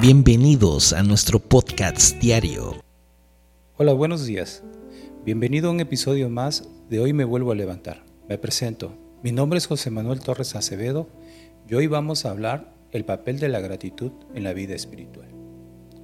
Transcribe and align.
Bienvenidos 0.00 0.92
a 0.92 1.02
nuestro 1.02 1.38
podcast 1.38 2.18
diario. 2.18 2.82
Hola, 3.76 3.92
buenos 3.92 4.26
días. 4.26 4.62
Bienvenido 5.24 5.68
a 5.68 5.70
un 5.70 5.80
episodio 5.80 6.28
más 6.28 6.68
de 6.90 6.98
Hoy 6.98 7.12
me 7.12 7.24
vuelvo 7.24 7.52
a 7.52 7.54
levantar. 7.54 8.04
Me 8.28 8.36
presento. 8.36 8.98
Mi 9.22 9.30
nombre 9.30 9.56
es 9.56 9.66
José 9.66 9.90
Manuel 9.90 10.20
Torres 10.20 10.56
Acevedo 10.56 11.08
y 11.68 11.74
hoy 11.74 11.86
vamos 11.86 12.26
a 12.26 12.30
hablar 12.30 12.74
el 12.90 13.04
papel 13.04 13.38
de 13.38 13.48
la 13.48 13.60
gratitud 13.60 14.10
en 14.34 14.42
la 14.42 14.52
vida 14.52 14.74
espiritual. 14.74 15.28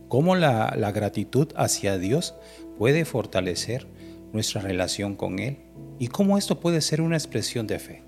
Cómo 0.08 0.36
la, 0.36 0.70
gratitud 0.94 1.48
hacia 1.56 1.98
Dios 1.98 2.34
puede 2.78 3.04
fortalecer 3.04 3.88
nuestra 4.32 4.62
relación 4.62 5.16
con 5.16 5.40
Él 5.40 5.58
y 5.98 6.06
cómo 6.06 6.38
esto 6.38 6.60
puede 6.60 6.80
ser 6.80 7.00
una 7.00 7.16
expresión 7.16 7.66
de 7.66 7.78
fe. 7.80 8.04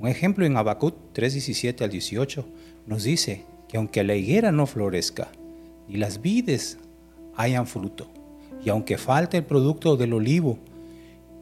Un 0.00 0.08
ejemplo 0.08 0.46
en 0.46 0.56
Habacuc 0.56 0.94
3:17 1.12 1.84
al 1.84 1.90
18 1.90 2.46
nos 2.86 3.04
dice 3.04 3.44
que 3.70 3.76
aunque 3.76 4.02
la 4.02 4.16
higuera 4.16 4.50
no 4.50 4.66
florezca, 4.66 5.28
ni 5.86 5.96
las 5.96 6.20
vides 6.20 6.78
hayan 7.36 7.68
fruto, 7.68 8.08
y 8.64 8.68
aunque 8.68 8.98
falte 8.98 9.36
el 9.36 9.44
producto 9.44 9.96
del 9.96 10.12
olivo, 10.12 10.58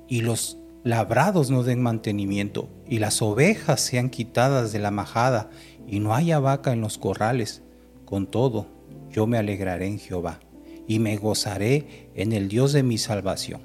y 0.09 0.20
los 0.20 0.59
labrados 0.84 1.50
no 1.50 1.62
den 1.62 1.80
mantenimiento, 1.80 2.69
y 2.86 2.98
las 2.98 3.22
ovejas 3.22 3.80
sean 3.80 4.10
quitadas 4.10 4.72
de 4.72 4.78
la 4.78 4.91
majada, 4.91 5.48
y 5.86 6.00
no 6.00 6.14
haya 6.14 6.38
vaca 6.38 6.74
en 6.74 6.83
los 6.83 6.98
corrales, 6.98 7.62
con 8.05 8.27
todo 8.27 8.66
yo 9.10 9.27
me 9.27 9.38
alegraré 9.38 9.86
en 9.86 9.98
Jehová, 9.98 10.38
y 10.86 10.98
me 10.98 11.16
gozaré 11.16 12.10
en 12.14 12.34
el 12.34 12.48
Dios 12.48 12.74
de 12.74 12.83
mi 12.83 12.98
salvación. 12.98 13.62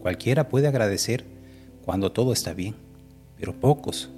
Cualquiera 0.00 0.48
puede 0.48 0.66
agradecer 0.66 1.26
cuando 1.84 2.10
todo 2.10 2.32
está 2.32 2.54
bien, 2.54 2.74
pero 3.36 3.52
pocos 3.52 4.10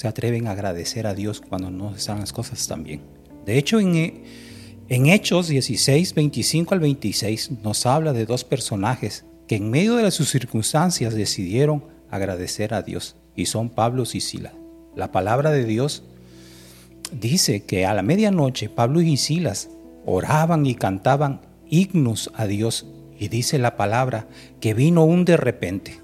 se 0.00 0.08
atreven 0.08 0.46
a 0.46 0.52
agradecer 0.52 1.06
a 1.06 1.12
Dios 1.12 1.42
cuando 1.46 1.70
no 1.70 1.94
están 1.94 2.20
las 2.20 2.32
cosas 2.32 2.66
tan 2.66 2.84
bien. 2.84 3.02
De 3.44 3.58
hecho, 3.58 3.78
en, 3.80 4.22
en 4.88 5.06
Hechos 5.06 5.48
16, 5.48 6.14
25 6.14 6.72
al 6.72 6.80
26 6.80 7.50
nos 7.62 7.84
habla 7.84 8.14
de 8.14 8.24
dos 8.24 8.44
personajes 8.44 9.26
que 9.46 9.56
en 9.56 9.68
medio 9.68 9.96
de 9.96 10.10
sus 10.10 10.30
circunstancias 10.30 11.12
decidieron 11.12 11.84
agradecer 12.10 12.72
a 12.72 12.80
Dios 12.80 13.16
y 13.36 13.44
son 13.44 13.68
Pablo 13.68 14.04
y 14.10 14.20
Silas. 14.22 14.54
La 14.96 15.12
palabra 15.12 15.50
de 15.50 15.66
Dios 15.66 16.02
dice 17.12 17.64
que 17.64 17.84
a 17.84 17.92
la 17.92 18.00
medianoche 18.00 18.70
Pablo 18.70 19.02
y 19.02 19.18
Silas 19.18 19.68
oraban 20.06 20.64
y 20.64 20.76
cantaban 20.76 21.42
himnos 21.68 22.30
a 22.36 22.46
Dios 22.46 22.86
y 23.18 23.28
dice 23.28 23.58
la 23.58 23.76
palabra 23.76 24.28
que 24.62 24.72
vino 24.72 25.04
un 25.04 25.26
de 25.26 25.36
repente 25.36 26.00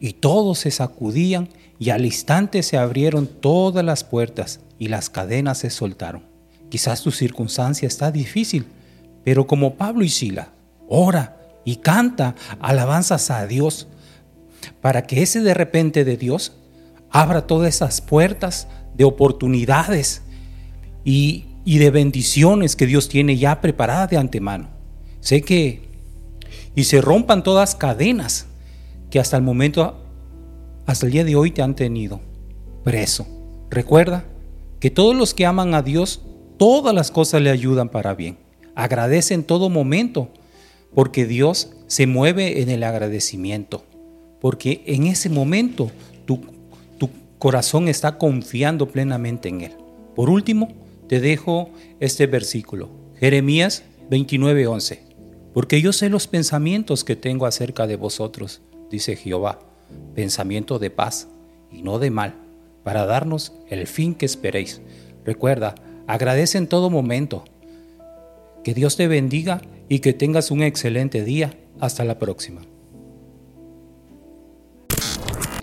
y 0.00 0.14
todos 0.14 0.58
se 0.58 0.72
sacudían 0.72 1.48
y 1.84 1.90
al 1.90 2.06
instante 2.06 2.62
se 2.62 2.78
abrieron 2.78 3.26
todas 3.26 3.84
las 3.84 4.04
puertas 4.04 4.60
y 4.78 4.88
las 4.88 5.10
cadenas 5.10 5.58
se 5.58 5.68
soltaron. 5.68 6.22
Quizás 6.70 7.02
tu 7.02 7.10
circunstancia 7.10 7.86
está 7.86 8.10
difícil, 8.10 8.64
pero 9.22 9.46
como 9.46 9.74
Pablo 9.74 10.02
y 10.02 10.08
Sila, 10.08 10.48
ora 10.88 11.36
y 11.62 11.76
canta 11.76 12.36
alabanzas 12.58 13.30
a 13.30 13.46
Dios 13.46 13.86
para 14.80 15.02
que 15.02 15.22
ese 15.22 15.42
de 15.42 15.52
repente 15.52 16.06
de 16.06 16.16
Dios 16.16 16.52
abra 17.10 17.46
todas 17.46 17.74
esas 17.74 18.00
puertas 18.00 18.66
de 18.94 19.04
oportunidades 19.04 20.22
y, 21.04 21.44
de 21.66 21.90
bendiciones 21.90 22.76
que 22.76 22.86
Dios 22.86 23.10
tiene 23.10 23.36
ya 23.36 23.60
preparadas 23.60 24.08
de 24.08 24.16
antemano. 24.16 24.68
Sé 25.20 25.42
que 25.42 25.82
y 26.74 26.84
se 26.84 27.02
rompan 27.02 27.42
todas 27.42 27.74
cadenas 27.74 28.46
que 29.10 29.20
hasta 29.20 29.36
el 29.36 29.42
momento 29.42 30.03
hasta 30.86 31.06
el 31.06 31.12
día 31.12 31.24
de 31.24 31.36
hoy 31.36 31.50
te 31.50 31.62
han 31.62 31.74
tenido 31.74 32.20
preso. 32.82 33.26
Recuerda 33.70 34.24
que 34.80 34.90
todos 34.90 35.16
los 35.16 35.34
que 35.34 35.46
aman 35.46 35.74
a 35.74 35.82
Dios, 35.82 36.22
todas 36.58 36.94
las 36.94 37.10
cosas 37.10 37.42
le 37.42 37.50
ayudan 37.50 37.88
para 37.88 38.14
bien. 38.14 38.36
Agradece 38.74 39.34
en 39.34 39.44
todo 39.44 39.70
momento, 39.70 40.28
porque 40.94 41.26
Dios 41.26 41.70
se 41.86 42.06
mueve 42.06 42.60
en 42.62 42.68
el 42.68 42.82
agradecimiento, 42.82 43.84
porque 44.40 44.82
en 44.86 45.06
ese 45.06 45.28
momento 45.28 45.90
tu, 46.26 46.40
corazón 47.38 47.88
está 47.88 48.16
confiando 48.16 48.88
plenamente 48.88 49.50
en 49.50 49.60
Él. 49.60 49.72
Por 50.16 50.30
último, 50.30 50.72
te 51.08 51.20
dejo 51.20 51.68
este 52.00 52.26
versículo, 52.26 52.88
Jeremías 53.18 53.82
29:11, 54.10 55.00
porque 55.52 55.82
yo 55.82 55.92
sé 55.92 56.08
los 56.08 56.26
pensamientos 56.26 57.04
que 57.04 57.16
tengo 57.16 57.44
acerca 57.44 57.86
de 57.86 57.96
vosotros, 57.96 58.62
dice 58.90 59.16
Jehová 59.16 59.58
pensamiento 60.14 60.78
de 60.78 60.90
paz 60.90 61.28
y 61.70 61.82
no 61.82 61.98
de 61.98 62.10
mal, 62.10 62.34
para 62.82 63.06
darnos 63.06 63.52
el 63.68 63.86
fin 63.86 64.14
que 64.14 64.26
esperéis. 64.26 64.80
Recuerda, 65.24 65.74
agradece 66.06 66.58
en 66.58 66.68
todo 66.68 66.90
momento. 66.90 67.44
Que 68.62 68.74
Dios 68.74 68.96
te 68.96 69.08
bendiga 69.08 69.60
y 69.88 69.98
que 69.98 70.12
tengas 70.12 70.50
un 70.50 70.62
excelente 70.62 71.24
día. 71.24 71.58
Hasta 71.80 72.04
la 72.04 72.18
próxima. 72.18 72.62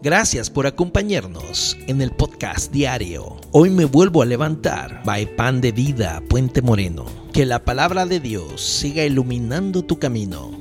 Gracias 0.03 0.50
por 0.50 0.68
acompañarnos 0.68 1.78
en 1.88 2.02
el 2.02 2.12
podcast 2.12 2.72
diario. 2.72 3.40
Hoy 3.52 3.69
me 3.69 3.86
vuelvo 3.86 4.22
a 4.22 4.25
levantar. 4.25 5.03
By 5.06 5.36
Pan 5.36 5.62
de 5.62 5.72
Vida, 5.72 6.22
Puente 6.28 6.62
Moreno. 6.62 7.06
Que 7.34 7.46
la 7.46 7.63
palabra 7.63 8.06
de 8.06 8.19
Dios 8.19 8.62
siga 8.62 9.06
iluminando 9.06 9.84
tu 9.84 10.00
camino 10.00 10.60